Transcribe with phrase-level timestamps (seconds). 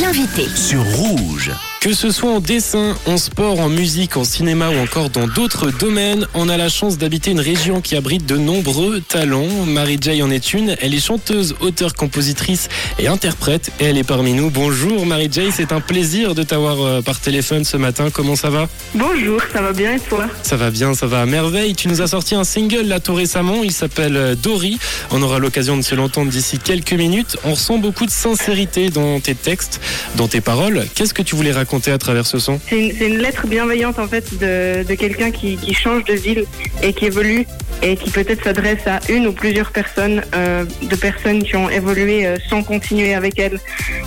[0.00, 0.48] L'invité.
[0.54, 1.52] sur Rouge.
[1.86, 5.70] Que ce soit en dessin, en sport, en musique, en cinéma ou encore dans d'autres
[5.70, 9.64] domaines, on a la chance d'habiter une région qui abrite de nombreux talents.
[9.68, 10.74] Marie Jay en est une.
[10.80, 12.68] Elle est chanteuse, auteure, compositrice
[12.98, 13.70] et interprète.
[13.78, 14.50] Et elle est parmi nous.
[14.50, 18.10] Bonjour Marie Jay, c'est un plaisir de t'avoir euh, par téléphone ce matin.
[18.12, 18.68] Comment ça va?
[18.92, 20.26] Bonjour, ça va bien et toi?
[20.42, 21.76] Ça va bien, ça va à merveille.
[21.76, 23.62] Tu nous as sorti un single là tout récemment.
[23.62, 24.80] Il s'appelle euh, Dory.
[25.12, 27.36] On aura l'occasion de se l'entendre d'ici quelques minutes.
[27.44, 29.80] On ressent beaucoup de sincérité dans tes textes,
[30.16, 30.84] dans tes paroles.
[30.96, 34.38] Qu'est-ce que tu voulais raconter à travers ce son C'est une, lettre bienveillante en fait
[34.38, 36.44] de, de quelqu'un qui, qui change de ville
[36.82, 37.46] et qui évolue
[37.82, 42.26] et qui peut-être s'adresse à une ou plusieurs personnes, euh, de personnes qui ont évolué
[42.26, 43.60] euh, sans continuer avec elle.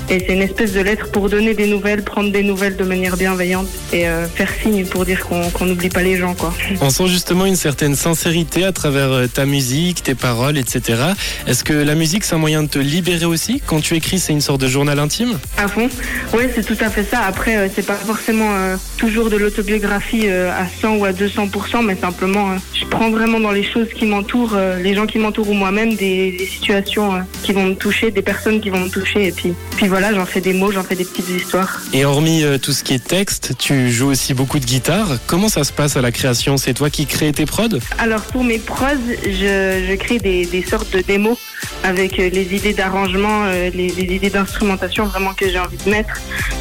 [0.09, 3.15] Et c'est une espèce de lettre pour donner des nouvelles, prendre des nouvelles de manière
[3.15, 6.53] bienveillante et euh, faire signe pour dire qu'on n'oublie pas les gens quoi.
[6.81, 11.01] On sent justement une certaine sincérité à travers ta musique, tes paroles, etc.
[11.47, 13.61] Est-ce que la musique, c'est un moyen de te libérer aussi?
[13.65, 15.37] Quand tu écris, c'est une sorte de journal intime?
[15.57, 15.89] À fond.
[16.33, 17.21] Oui, c'est tout à fait ça.
[17.21, 21.85] Après, euh, c'est pas forcément euh, toujours de l'autobiographie euh, à 100 ou à 200%,
[21.85, 25.53] mais simplement, je prends vraiment dans les choses qui m'entourent, les gens qui m'entourent ou
[25.53, 29.27] moi-même, des, des situations qui vont me toucher, des personnes qui vont me toucher.
[29.27, 31.81] Et puis, puis voilà, j'en fais des mots, j'en fais des petites histoires.
[31.93, 35.17] Et hormis tout ce qui est texte, tu joues aussi beaucoup de guitare.
[35.27, 36.57] Comment ça se passe à la création?
[36.57, 37.79] C'est toi qui crées tes prods?
[37.97, 38.85] Alors, pour mes pros,
[39.23, 41.37] je, je crée des, des sortes de démos
[41.83, 46.19] avec les idées d'arrangement, les, les idées d'instrumentation vraiment que j'ai envie de mettre.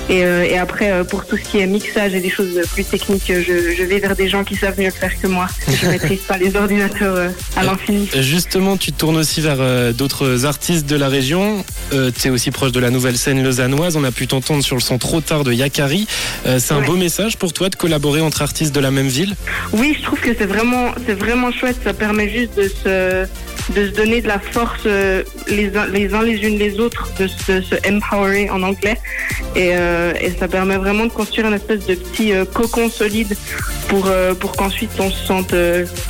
[0.08, 3.30] Et, et après, euh, pour tout ce qui est mixage et des choses plus techniques,
[3.30, 5.46] euh, je, je vais vers des gens qui savent mieux le faire que moi.
[5.68, 8.08] Je maîtrise pas les ordinateurs euh, à l'infini.
[8.20, 11.64] Justement, tu tournes aussi vers euh, d'autres artistes de la région.
[11.92, 13.96] Euh, tu es aussi proche de la nouvelle scène lausannoise.
[13.96, 16.06] On a pu t'entendre sur le son Trop tard de Yakari.
[16.46, 16.86] Euh, c'est un Ouais.
[16.86, 19.34] beau message pour toi de collaborer entre artistes de la même ville?
[19.72, 21.76] Oui, je trouve que c'est vraiment, c'est vraiment chouette.
[21.84, 23.26] Ça permet juste de se,
[23.74, 27.08] de se donner de la force euh, les uns, les uns les unes les autres,
[27.18, 28.98] de se, se empowerer en anglais.
[29.56, 33.36] Et, euh, ça permet vraiment de construire une espèce de petit euh, cocon solide
[33.88, 35.54] pour, pour qu'ensuite on se sente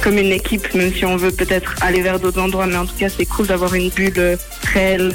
[0.02, 2.66] comme une équipe, même si on veut peut-être aller vers d'autres endroits.
[2.66, 4.36] Mais en tout cas, c'est cool d'avoir une bulle
[4.72, 5.14] réelle.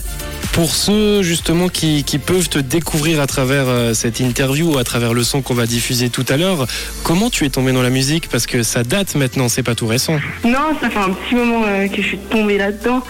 [0.54, 4.84] Pour ceux justement qui, qui peuvent te découvrir à travers euh, cette interview ou à
[4.84, 6.68] travers le son qu'on va diffuser tout à l'heure,
[7.02, 8.30] comment tu es tombé dans la musique?
[8.30, 10.20] Parce que ça date maintenant, c'est pas tout récent.
[10.46, 13.02] Non, ça fait un petit moment euh, que je suis tombée là-dedans.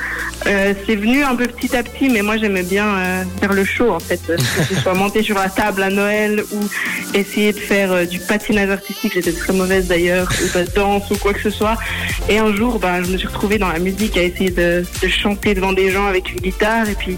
[0.48, 3.92] Euh, c'est venu un peu petit à petit, mais moi j'aimais bien faire le show
[3.92, 4.22] en fait.
[4.64, 6.60] Que ce soit monter sur la table à Noël ou
[7.14, 9.14] essayer de faire du patinage artistique.
[9.16, 11.78] J'étais très mauvaise d'ailleurs, ou de la danse ou quoi que ce soit.
[12.30, 15.08] Et un jour, bah, je me suis retrouvée dans la musique à essayer de, de
[15.10, 16.88] chanter devant des gens avec une guitare.
[16.88, 17.18] Et puis,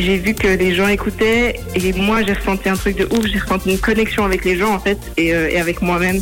[0.00, 1.60] j'ai vu que les gens écoutaient.
[1.74, 3.26] Et moi, j'ai ressenti un truc de ouf.
[3.26, 6.20] J'ai ressenti une connexion avec les gens en fait et, euh, et avec moi-même.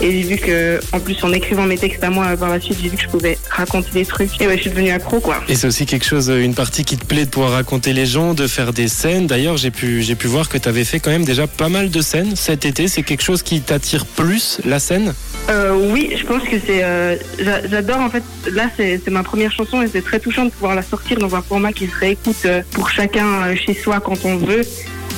[0.00, 2.78] Et j'ai vu que, en plus, en écrivant mes textes à moi par la suite,
[2.82, 4.40] j'ai vu que je pouvais raconter des trucs.
[4.40, 5.36] Et ouais, je suis devenue accro, quoi.
[5.48, 8.34] Et c'est aussi quelque chose, une partie qui te plaît de pouvoir raconter les gens,
[8.34, 9.26] de faire des scènes.
[9.26, 11.90] D'ailleurs, j'ai pu, j'ai pu voir que tu avais fait quand même déjà pas mal
[11.90, 12.88] de scènes cet été.
[12.88, 15.14] C'est quelque chose qui t'attire plus, la scène?
[15.50, 16.82] Euh, oui, je pense que c'est.
[16.82, 18.22] euh, j'a- J'adore, en fait.
[18.50, 21.42] Là, c'est ma première chanson et c'est très touchant de pouvoir la sortir dans un
[21.42, 22.90] format qui se réécoute pour
[23.20, 24.64] euh, chez soi quand on veut.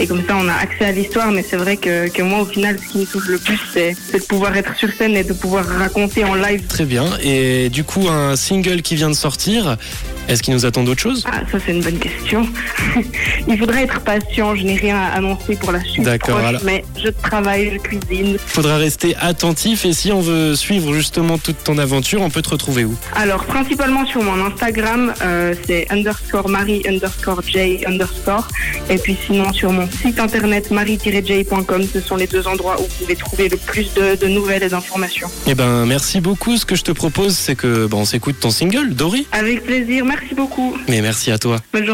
[0.01, 1.31] Et comme ça, on a accès à l'histoire.
[1.31, 3.95] Mais c'est vrai que, que moi, au final, ce qui me touche le plus, c'est
[4.13, 6.63] de pouvoir être sur scène et de pouvoir raconter en live.
[6.69, 7.05] Très bien.
[7.23, 9.77] Et du coup, un single qui vient de sortir,
[10.29, 11.25] est-ce qu'il nous attend d'autres choses?
[11.31, 12.49] Ah, ça, c'est une bonne question.
[13.49, 14.57] Il faudrait être patient.
[14.57, 16.05] Je n'ai rien à annoncer pour la suite.
[16.05, 18.37] D'accord, alors- Mais je travaille, je cuisine.
[18.45, 19.85] Faudra rester attentif.
[19.85, 22.97] Et si on veut suivre justement toute ton aventure, on peut te retrouver où?
[23.15, 28.49] Alors, principalement sur mon Instagram, euh, c'est underscore Marie underscore J underscore.
[28.91, 32.99] Et puis sinon, sur mon site internet marie-j.com, ce sont les deux endroits où vous
[33.01, 35.29] pouvez trouver le plus de, de nouvelles et d'informations.
[35.47, 36.57] Eh ben, merci beaucoup.
[36.57, 39.27] Ce que je te propose, c'est que bon, on s'écoute ton single, Dory.
[39.33, 40.77] Avec plaisir, merci beaucoup.
[40.89, 41.59] Mais merci à toi.
[41.73, 41.93] Bonne journée.